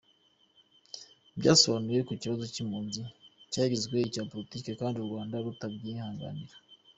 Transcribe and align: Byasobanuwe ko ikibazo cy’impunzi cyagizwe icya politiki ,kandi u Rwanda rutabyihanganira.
Byasobanuwe 1.39 1.99
ko 2.07 2.11
ikibazo 2.17 2.43
cy’impunzi 2.53 3.01
cyagizwe 3.51 3.95
icya 3.99 4.23
politiki 4.31 4.69
,kandi 4.79 4.97
u 4.97 5.07
Rwanda 5.07 5.35
rutabyihanganira. 5.45 6.55